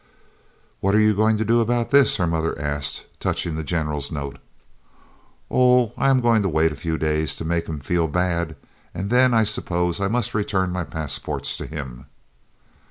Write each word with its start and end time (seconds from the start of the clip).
"What 0.79 0.95
are 0.95 0.99
you 0.99 1.13
going 1.13 1.37
to 1.37 1.45
do 1.45 1.59
about 1.61 1.91
this?" 1.91 2.15
her 2.15 2.25
mother 2.25 2.57
asked, 2.59 3.05
touching 3.19 3.55
the 3.55 3.63
General's 3.63 4.11
note. 4.11 4.39
"Oh, 5.51 5.93
I 5.95 6.09
am 6.09 6.21
going 6.21 6.41
to 6.41 6.49
wait 6.49 6.71
a 6.71 6.75
few 6.75 6.97
days 6.97 7.35
to 7.35 7.45
make 7.45 7.67
him 7.69 7.79
'feel 7.79 8.07
bad' 8.07 8.55
and 8.95 9.11
then, 9.11 9.31
I 9.31 9.43
suppose, 9.43 10.01
I 10.01 10.07
must 10.07 10.33
return 10.33 10.71
my 10.71 10.85
passports 10.85 11.55
to 11.57 11.67
him." 11.67 12.07